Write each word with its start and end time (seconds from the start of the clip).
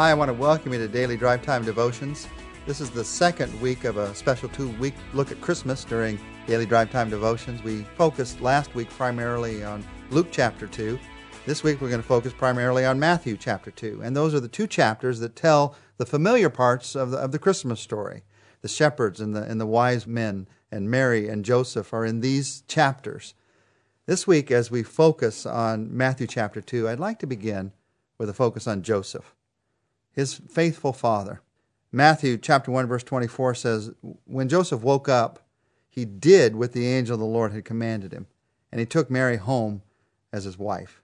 Hi, 0.00 0.12
I 0.12 0.14
want 0.14 0.30
to 0.30 0.32
welcome 0.32 0.72
you 0.72 0.78
to 0.78 0.88
Daily 0.88 1.18
Drive 1.18 1.42
Time 1.42 1.62
Devotions. 1.62 2.26
This 2.64 2.80
is 2.80 2.88
the 2.88 3.04
second 3.04 3.60
week 3.60 3.84
of 3.84 3.98
a 3.98 4.14
special 4.14 4.48
two 4.48 4.70
week 4.78 4.94
look 5.12 5.30
at 5.30 5.42
Christmas 5.42 5.84
during 5.84 6.18
Daily 6.46 6.64
Drive 6.64 6.90
Time 6.90 7.10
Devotions. 7.10 7.62
We 7.62 7.82
focused 7.98 8.40
last 8.40 8.74
week 8.74 8.88
primarily 8.88 9.62
on 9.62 9.84
Luke 10.08 10.28
chapter 10.30 10.66
2. 10.66 10.98
This 11.44 11.62
week 11.62 11.82
we're 11.82 11.90
going 11.90 12.00
to 12.00 12.08
focus 12.08 12.32
primarily 12.32 12.86
on 12.86 12.98
Matthew 12.98 13.36
chapter 13.36 13.70
2. 13.70 14.00
And 14.02 14.16
those 14.16 14.32
are 14.32 14.40
the 14.40 14.48
two 14.48 14.66
chapters 14.66 15.20
that 15.20 15.36
tell 15.36 15.76
the 15.98 16.06
familiar 16.06 16.48
parts 16.48 16.94
of 16.94 17.10
the, 17.10 17.18
of 17.18 17.30
the 17.30 17.38
Christmas 17.38 17.78
story. 17.78 18.22
The 18.62 18.68
shepherds 18.68 19.20
and 19.20 19.36
the, 19.36 19.42
and 19.42 19.60
the 19.60 19.66
wise 19.66 20.06
men 20.06 20.48
and 20.72 20.90
Mary 20.90 21.28
and 21.28 21.44
Joseph 21.44 21.92
are 21.92 22.06
in 22.06 22.20
these 22.20 22.62
chapters. 22.66 23.34
This 24.06 24.26
week, 24.26 24.50
as 24.50 24.70
we 24.70 24.82
focus 24.82 25.44
on 25.44 25.94
Matthew 25.94 26.26
chapter 26.26 26.62
2, 26.62 26.88
I'd 26.88 26.98
like 26.98 27.18
to 27.18 27.26
begin 27.26 27.72
with 28.16 28.30
a 28.30 28.34
focus 28.34 28.66
on 28.66 28.80
Joseph, 28.80 29.34
his 30.12 30.34
faithful 30.34 30.92
father. 30.92 31.40
Matthew 31.92 32.38
chapter 32.38 32.70
1 32.70 32.86
verse 32.86 33.02
24 33.02 33.54
says, 33.54 33.90
When 34.24 34.48
Joseph 34.48 34.82
woke 34.82 35.08
up, 35.08 35.40
he 35.88 36.04
did 36.04 36.54
what 36.54 36.72
the 36.72 36.86
angel 36.86 37.14
of 37.14 37.20
the 37.20 37.26
Lord 37.26 37.52
had 37.52 37.64
commanded 37.64 38.12
him, 38.12 38.26
and 38.70 38.78
he 38.78 38.86
took 38.86 39.10
Mary 39.10 39.36
home 39.36 39.82
as 40.32 40.44
his 40.44 40.58
wife. 40.58 41.02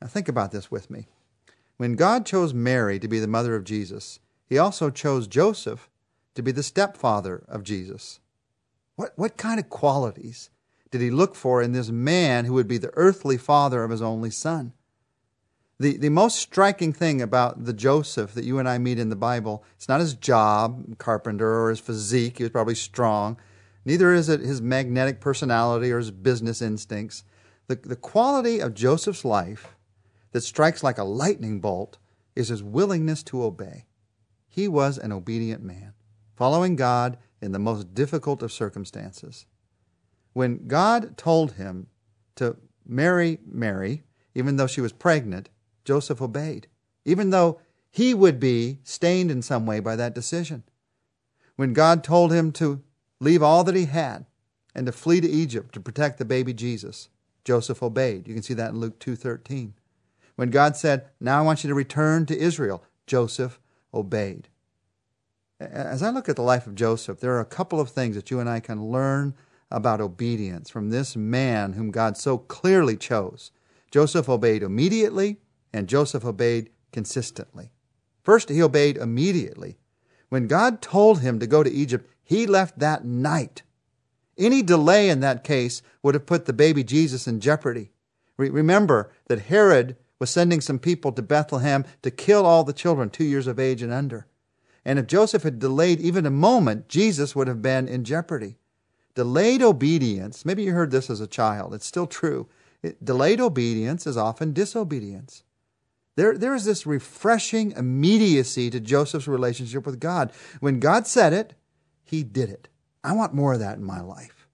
Now 0.00 0.08
think 0.08 0.28
about 0.28 0.50
this 0.50 0.70
with 0.70 0.90
me. 0.90 1.06
When 1.76 1.94
God 1.94 2.26
chose 2.26 2.52
Mary 2.52 2.98
to 2.98 3.08
be 3.08 3.20
the 3.20 3.26
mother 3.26 3.54
of 3.54 3.64
Jesus, 3.64 4.20
he 4.46 4.58
also 4.58 4.90
chose 4.90 5.26
Joseph 5.26 5.88
to 6.34 6.42
be 6.42 6.52
the 6.52 6.62
stepfather 6.62 7.44
of 7.48 7.62
Jesus. 7.62 8.20
What, 8.96 9.12
what 9.16 9.36
kind 9.36 9.58
of 9.58 9.68
qualities 9.68 10.50
did 10.90 11.00
he 11.00 11.10
look 11.10 11.34
for 11.34 11.62
in 11.62 11.72
this 11.72 11.90
man 11.90 12.44
who 12.44 12.52
would 12.54 12.68
be 12.68 12.78
the 12.78 12.92
earthly 12.94 13.36
father 13.36 13.82
of 13.82 13.90
his 13.90 14.02
only 14.02 14.30
son? 14.30 14.72
The, 15.80 15.96
the 15.96 16.08
most 16.08 16.38
striking 16.38 16.92
thing 16.92 17.20
about 17.20 17.64
the 17.64 17.72
Joseph 17.72 18.32
that 18.34 18.44
you 18.44 18.58
and 18.58 18.68
I 18.68 18.78
meet 18.78 18.98
in 18.98 19.08
the 19.08 19.16
Bible, 19.16 19.64
it's 19.74 19.88
not 19.88 20.00
his 20.00 20.14
job, 20.14 20.98
carpenter, 20.98 21.62
or 21.62 21.70
his 21.70 21.80
physique, 21.80 22.38
he 22.38 22.44
was 22.44 22.52
probably 22.52 22.76
strong. 22.76 23.38
Neither 23.84 24.12
is 24.12 24.28
it 24.28 24.40
his 24.40 24.62
magnetic 24.62 25.20
personality 25.20 25.90
or 25.90 25.98
his 25.98 26.12
business 26.12 26.62
instincts. 26.62 27.24
The, 27.66 27.76
the 27.76 27.96
quality 27.96 28.60
of 28.60 28.74
Joseph's 28.74 29.24
life 29.24 29.74
that 30.30 30.42
strikes 30.42 30.82
like 30.82 30.98
a 30.98 31.04
lightning 31.04 31.60
bolt 31.60 31.98
is 32.36 32.48
his 32.48 32.62
willingness 32.62 33.22
to 33.24 33.42
obey. 33.42 33.86
He 34.48 34.68
was 34.68 34.96
an 34.96 35.12
obedient 35.12 35.62
man, 35.62 35.94
following 36.36 36.76
God 36.76 37.18
in 37.42 37.52
the 37.52 37.58
most 37.58 37.94
difficult 37.94 38.42
of 38.42 38.52
circumstances. 38.52 39.46
When 40.32 40.66
God 40.68 41.16
told 41.16 41.52
him 41.52 41.88
to 42.36 42.56
marry 42.86 43.38
Mary, 43.44 44.04
even 44.34 44.56
though 44.56 44.66
she 44.66 44.80
was 44.80 44.92
pregnant, 44.92 45.48
Joseph 45.84 46.22
obeyed, 46.22 46.66
even 47.04 47.30
though 47.30 47.60
he 47.90 48.14
would 48.14 48.40
be 48.40 48.78
stained 48.82 49.30
in 49.30 49.42
some 49.42 49.66
way 49.66 49.80
by 49.80 49.96
that 49.96 50.14
decision. 50.14 50.62
When 51.56 51.72
God 51.72 52.02
told 52.02 52.32
him 52.32 52.50
to 52.52 52.82
leave 53.20 53.42
all 53.42 53.62
that 53.64 53.76
he 53.76 53.84
had 53.84 54.26
and 54.74 54.86
to 54.86 54.92
flee 54.92 55.20
to 55.20 55.28
Egypt 55.28 55.72
to 55.74 55.80
protect 55.80 56.18
the 56.18 56.24
baby 56.24 56.52
Jesus, 56.52 57.08
Joseph 57.44 57.82
obeyed. 57.82 58.26
You 58.26 58.34
can 58.34 58.42
see 58.42 58.54
that 58.54 58.70
in 58.70 58.80
Luke 58.80 58.98
2:13. 58.98 59.74
When 60.36 60.50
God 60.50 60.76
said, 60.76 61.06
"Now 61.20 61.38
I 61.38 61.42
want 61.42 61.62
you 61.62 61.68
to 61.68 61.74
return 61.74 62.26
to 62.26 62.36
Israel," 62.36 62.82
Joseph 63.06 63.60
obeyed. 63.92 64.48
As 65.60 66.02
I 66.02 66.10
look 66.10 66.28
at 66.28 66.34
the 66.34 66.42
life 66.42 66.66
of 66.66 66.74
Joseph, 66.74 67.20
there 67.20 67.34
are 67.36 67.40
a 67.40 67.44
couple 67.44 67.80
of 67.80 67.90
things 67.90 68.16
that 68.16 68.30
you 68.30 68.40
and 68.40 68.48
I 68.48 68.58
can 68.58 68.90
learn 68.90 69.34
about 69.70 70.00
obedience 70.00 70.68
from 70.68 70.90
this 70.90 71.14
man 71.14 71.74
whom 71.74 71.90
God 71.90 72.16
so 72.16 72.38
clearly 72.38 72.96
chose. 72.96 73.52
Joseph 73.90 74.28
obeyed 74.28 74.64
immediately, 74.64 75.40
and 75.74 75.88
Joseph 75.88 76.24
obeyed 76.24 76.70
consistently. 76.92 77.72
First, 78.22 78.48
he 78.48 78.62
obeyed 78.62 78.96
immediately. 78.96 79.76
When 80.28 80.46
God 80.46 80.80
told 80.80 81.20
him 81.20 81.40
to 81.40 81.48
go 81.48 81.64
to 81.64 81.70
Egypt, 81.70 82.08
he 82.22 82.46
left 82.46 82.78
that 82.78 83.04
night. 83.04 83.62
Any 84.38 84.62
delay 84.62 85.10
in 85.10 85.18
that 85.20 85.44
case 85.44 85.82
would 86.02 86.14
have 86.14 86.26
put 86.26 86.46
the 86.46 86.52
baby 86.52 86.84
Jesus 86.84 87.26
in 87.26 87.40
jeopardy. 87.40 87.90
Re- 88.36 88.50
remember 88.50 89.12
that 89.26 89.42
Herod 89.42 89.96
was 90.20 90.30
sending 90.30 90.60
some 90.60 90.78
people 90.78 91.10
to 91.12 91.22
Bethlehem 91.22 91.84
to 92.02 92.10
kill 92.10 92.46
all 92.46 92.62
the 92.62 92.72
children 92.72 93.10
two 93.10 93.24
years 93.24 93.48
of 93.48 93.58
age 93.58 93.82
and 93.82 93.92
under. 93.92 94.26
And 94.84 94.98
if 94.98 95.08
Joseph 95.08 95.42
had 95.42 95.58
delayed 95.58 96.00
even 96.00 96.24
a 96.24 96.30
moment, 96.30 96.88
Jesus 96.88 97.34
would 97.34 97.48
have 97.48 97.62
been 97.62 97.88
in 97.88 98.04
jeopardy. 98.04 98.58
Delayed 99.16 99.62
obedience, 99.62 100.44
maybe 100.44 100.62
you 100.62 100.72
heard 100.72 100.92
this 100.92 101.10
as 101.10 101.20
a 101.20 101.26
child, 101.26 101.74
it's 101.74 101.86
still 101.86 102.06
true. 102.06 102.48
It, 102.82 103.04
delayed 103.04 103.40
obedience 103.40 104.06
is 104.06 104.16
often 104.16 104.52
disobedience. 104.52 105.42
There, 106.16 106.38
there 106.38 106.54
is 106.54 106.64
this 106.64 106.86
refreshing 106.86 107.72
immediacy 107.72 108.70
to 108.70 108.80
Joseph's 108.80 109.26
relationship 109.26 109.84
with 109.84 110.00
God. 110.00 110.32
When 110.60 110.78
God 110.78 111.06
said 111.06 111.32
it, 111.32 111.54
he 112.04 112.22
did 112.22 112.50
it. 112.50 112.68
I 113.02 113.12
want 113.12 113.34
more 113.34 113.54
of 113.54 113.58
that 113.60 113.76
in 113.78 113.84
my 113.84 114.00
life. 114.00 114.46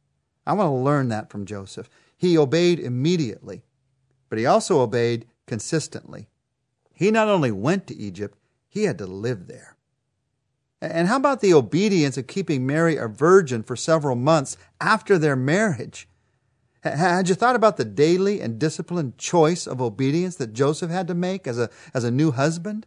I 0.47 0.55
want 0.55 0.69
to 0.69 0.75
learn 0.75 1.09
that 1.09 1.31
from 1.31 1.45
Joseph. 1.45 1.91
He 2.17 2.37
obeyed 2.37 2.81
immediately, 2.81 3.63
but 4.29 4.39
he 4.39 4.47
also 4.47 4.81
obeyed 4.81 5.27
consistently. 5.47 6.29
He 6.95 7.11
not 7.11 7.29
only 7.29 7.51
went 7.51 7.87
to 7.87 7.97
Egypt, 7.97 8.39
he 8.69 8.85
had 8.85 8.99
to 8.99 9.07
live 9.07 9.47
there. 9.47 9.77
And 10.81 11.09
how 11.09 11.17
about 11.17 11.41
the 11.41 11.55
obedience 11.55 12.17
of 12.17 12.27
keeping 12.27 12.67
Mary 12.67 12.97
a 12.97 13.07
virgin 13.07 13.63
for 13.63 13.77
several 13.77 14.17
months 14.17 14.57
after 14.81 15.19
their 15.19 15.37
marriage? 15.37 16.09
Had 16.83 17.29
you 17.29 17.35
thought 17.35 17.57
about 17.57 17.77
the 17.77 17.85
daily 17.85 18.41
and 18.41 18.59
disciplined 18.59 19.19
choice 19.19 19.67
of 19.67 19.83
obedience 19.83 20.37
that 20.37 20.55
Joseph 20.55 20.91
had 20.91 21.07
to 21.09 21.15
make 21.15 21.47
as 21.47 21.59
a, 21.59 21.69
as 21.93 22.05
a 22.05 22.11
new 22.11 22.31
husband? 22.31 22.87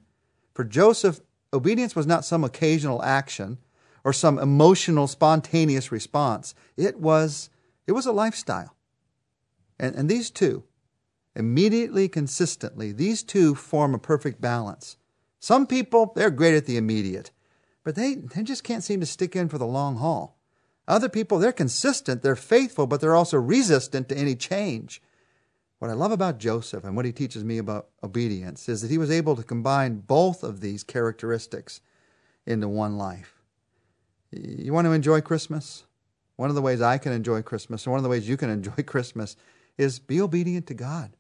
For 0.54 0.64
Joseph, 0.64 1.22
obedience 1.54 1.96
was 1.96 2.08
not 2.08 2.26
some 2.26 2.44
occasional 2.44 3.04
action 3.04 3.60
or 4.04 4.12
some 4.12 4.40
emotional, 4.40 5.08
spontaneous 5.08 5.92
response. 5.92 6.56
It 6.76 7.00
was, 7.00 7.50
it 7.86 7.92
was 7.92 8.08
a 8.08 8.12
lifestyle. 8.12 8.76
And, 9.80 9.96
and 9.96 10.10
these 10.10 10.32
two, 10.32 10.64
immediately, 11.36 12.08
consistently, 12.08 12.92
these 12.92 13.22
two 13.22 13.54
form 13.54 13.94
a 13.94 14.00
perfect 14.00 14.42
balance. 14.42 14.98
Some 15.40 15.68
people, 15.68 16.14
they're 16.16 16.32
great 16.32 16.56
at 16.56 16.66
the 16.66 16.78
immediate, 16.78 17.32
but 17.84 17.96
they, 17.96 18.16
they 18.16 18.44
just 18.44 18.64
can't 18.64 18.84
seem 18.84 19.00
to 19.02 19.06
stick 19.06 19.36
in 19.36 19.50
for 19.50 19.58
the 19.58 19.68
long 19.68 19.98
haul. 19.98 20.40
Other 20.88 21.10
people, 21.10 21.40
they're 21.40 21.52
consistent, 21.52 22.22
they're 22.22 22.36
faithful, 22.36 22.88
but 22.88 23.00
they're 23.00 23.16
also 23.16 23.38
resistant 23.38 24.10
to 24.10 24.18
any 24.18 24.36
change. 24.36 25.02
What 25.80 25.90
I 25.90 25.94
love 25.94 26.12
about 26.12 26.38
Joseph 26.38 26.84
and 26.84 26.96
what 26.96 27.06
he 27.06 27.12
teaches 27.12 27.44
me 27.44 27.58
about 27.58 27.88
obedience 28.02 28.70
is 28.70 28.82
that 28.82 28.92
he 28.92 28.98
was 28.98 29.12
able 29.12 29.36
to 29.36 29.44
combine 29.44 30.00
both 30.00 30.44
of 30.44 30.62
these 30.62 30.84
characteristics 30.84 31.82
into 32.46 32.68
one 32.68 32.98
life. 32.98 33.42
You 34.32 34.74
want 34.74 34.86
to 34.86 34.94
enjoy 34.94 35.22
Christmas? 35.22 35.86
One 36.36 36.50
of 36.50 36.56
the 36.56 36.62
ways 36.62 36.82
I 36.82 36.98
can 36.98 37.14
enjoy 37.14 37.42
Christmas, 37.42 37.86
and 37.86 37.92
one 37.92 38.00
of 38.00 38.04
the 38.04 38.10
ways 38.10 38.28
you 38.28 38.38
can 38.38 38.50
enjoy 38.50 38.84
Christmas, 38.86 39.36
is 39.78 40.00
be 40.00 40.22
obedient 40.22 40.68
to 40.68 40.74
God. 40.74 41.16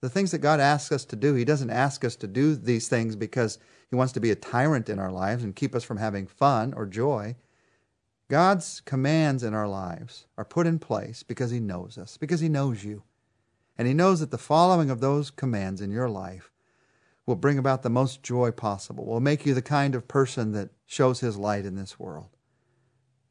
The 0.00 0.10
things 0.10 0.32
that 0.32 0.38
God 0.38 0.60
asks 0.60 0.92
us 0.92 1.04
to 1.06 1.16
do, 1.16 1.34
He 1.34 1.44
doesn't 1.44 1.70
ask 1.70 2.04
us 2.04 2.16
to 2.16 2.26
do 2.26 2.54
these 2.54 2.88
things 2.88 3.16
because 3.16 3.58
He 3.90 3.96
wants 3.96 4.12
to 4.12 4.20
be 4.20 4.30
a 4.30 4.36
tyrant 4.36 4.88
in 4.88 4.98
our 4.98 5.10
lives 5.10 5.42
and 5.42 5.56
keep 5.56 5.74
us 5.74 5.84
from 5.84 5.96
having 5.96 6.26
fun 6.26 6.74
or 6.74 6.84
joy. 6.84 7.36
God's 8.28 8.80
commands 8.80 9.42
in 9.42 9.52
our 9.52 9.68
lives 9.68 10.26
are 10.38 10.44
put 10.44 10.66
in 10.66 10.78
place 10.78 11.22
because 11.22 11.50
He 11.50 11.60
knows 11.60 11.98
us, 11.98 12.16
because 12.16 12.40
He 12.40 12.48
knows 12.48 12.84
you. 12.84 13.02
And 13.76 13.86
He 13.86 13.94
knows 13.94 14.20
that 14.20 14.30
the 14.30 14.38
following 14.38 14.90
of 14.90 15.00
those 15.00 15.30
commands 15.30 15.80
in 15.80 15.90
your 15.90 16.08
life 16.08 16.50
will 17.26 17.36
bring 17.36 17.58
about 17.58 17.82
the 17.82 17.90
most 17.90 18.22
joy 18.22 18.50
possible, 18.50 19.04
will 19.04 19.20
make 19.20 19.44
you 19.44 19.54
the 19.54 19.62
kind 19.62 19.94
of 19.94 20.08
person 20.08 20.52
that 20.52 20.70
shows 20.86 21.20
His 21.20 21.36
light 21.36 21.64
in 21.64 21.74
this 21.74 21.98
world. 21.98 22.30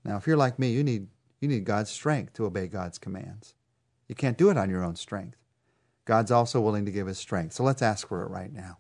Now, 0.03 0.17
if 0.17 0.27
you're 0.27 0.37
like 0.37 0.59
me, 0.59 0.71
you 0.71 0.83
need, 0.83 1.07
you 1.39 1.47
need 1.47 1.63
God's 1.63 1.89
strength 1.89 2.33
to 2.33 2.45
obey 2.45 2.67
God's 2.67 2.97
commands. 2.97 3.55
You 4.07 4.15
can't 4.15 4.37
do 4.37 4.49
it 4.49 4.57
on 4.57 4.69
your 4.69 4.83
own 4.83 4.95
strength. 4.95 5.37
God's 6.05 6.31
also 6.31 6.59
willing 6.59 6.85
to 6.85 6.91
give 6.91 7.07
His 7.07 7.17
strength. 7.17 7.53
So 7.53 7.63
let's 7.63 7.81
ask 7.81 8.07
for 8.07 8.21
it 8.21 8.29
right 8.29 8.51
now. 8.51 8.77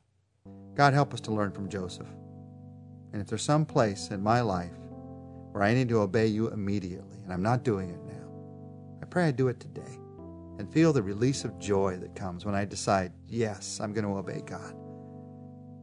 God, 0.75 0.93
help 0.93 1.13
us 1.13 1.21
to 1.21 1.31
learn 1.31 1.51
from 1.51 1.69
Joseph. 1.69 2.07
And 3.13 3.21
if 3.21 3.27
there's 3.27 3.43
some 3.43 3.65
place 3.65 4.09
in 4.09 4.21
my 4.21 4.41
life 4.41 4.73
where 5.53 5.63
I 5.63 5.75
need 5.75 5.87
to 5.89 6.01
obey 6.01 6.25
you 6.25 6.49
immediately, 6.49 7.19
and 7.23 7.31
I'm 7.31 7.43
not 7.43 7.63
doing 7.63 7.91
it 7.91 8.03
now. 8.05 8.99
I 9.01 9.05
pray 9.05 9.27
I 9.27 9.31
do 9.31 9.49
it 9.49 9.59
today 9.59 9.99
and 10.57 10.71
feel 10.71 10.91
the 10.91 11.03
release 11.03 11.45
of 11.45 11.59
joy 11.59 11.97
that 11.97 12.15
comes 12.15 12.43
when 12.43 12.55
I 12.55 12.65
decide, 12.65 13.13
yes, 13.27 13.79
I'm 13.79 13.93
going 13.93 14.05
to 14.05 14.17
obey 14.17 14.41
God. 14.45 14.75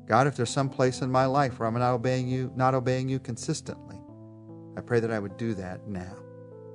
God, 0.08 0.26
if 0.26 0.34
there's 0.34 0.50
some 0.50 0.68
place 0.68 1.02
in 1.02 1.10
my 1.10 1.24
life 1.24 1.58
where 1.58 1.68
I'm 1.68 1.78
not 1.78 1.94
obeying 1.94 2.28
you, 2.28 2.52
not 2.56 2.74
obeying 2.74 3.08
you 3.08 3.20
consistently, 3.20 3.96
I 4.76 4.80
pray 4.80 4.98
that 4.98 5.12
I 5.12 5.20
would 5.20 5.36
do 5.36 5.54
that 5.54 5.86
now. 5.86 6.16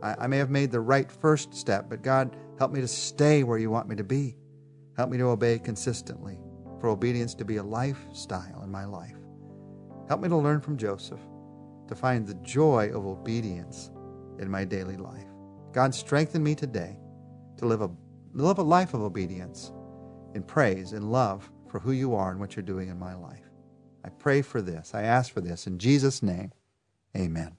I, 0.01 0.15
I 0.19 0.27
may 0.27 0.37
have 0.37 0.49
made 0.49 0.71
the 0.71 0.79
right 0.79 1.11
first 1.11 1.53
step, 1.53 1.89
but 1.89 2.01
God, 2.01 2.33
help 2.57 2.71
me 2.71 2.79
to 2.79 2.87
stay 2.87 3.43
where 3.43 3.57
you 3.57 3.69
want 3.69 3.89
me 3.89 3.97
to 3.97 4.05
be. 4.05 4.37
Help 4.95 5.09
me 5.09 5.17
to 5.17 5.25
obey 5.25 5.59
consistently, 5.59 6.39
for 6.79 6.87
obedience 6.87 7.33
to 7.35 7.43
be 7.43 7.57
a 7.57 7.63
lifestyle 7.63 8.61
in 8.63 8.71
my 8.71 8.85
life. 8.85 9.17
Help 10.07 10.21
me 10.21 10.29
to 10.29 10.37
learn 10.37 10.61
from 10.61 10.77
Joseph 10.77 11.19
to 11.87 11.95
find 11.95 12.25
the 12.25 12.33
joy 12.35 12.91
of 12.93 13.05
obedience 13.05 13.91
in 14.39 14.49
my 14.49 14.65
daily 14.65 14.97
life. 14.97 15.27
God, 15.71 15.93
strengthen 15.93 16.43
me 16.43 16.55
today 16.55 16.97
to 17.57 17.65
live 17.65 17.81
a, 17.81 17.89
live 18.33 18.57
a 18.57 18.63
life 18.63 18.93
of 18.93 19.01
obedience 19.01 19.71
in 20.33 20.43
praise 20.43 20.93
and 20.93 21.11
love 21.11 21.49
for 21.69 21.79
who 21.79 21.91
you 21.91 22.15
are 22.15 22.31
and 22.31 22.39
what 22.39 22.55
you're 22.55 22.63
doing 22.63 22.89
in 22.89 22.99
my 22.99 23.13
life. 23.13 23.49
I 24.03 24.09
pray 24.09 24.41
for 24.41 24.61
this. 24.61 24.93
I 24.93 25.03
ask 25.03 25.33
for 25.33 25.41
this. 25.41 25.67
In 25.67 25.79
Jesus' 25.79 26.21
name, 26.21 26.51
amen. 27.15 27.57